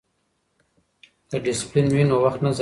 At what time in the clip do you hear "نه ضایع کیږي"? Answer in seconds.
2.43-2.59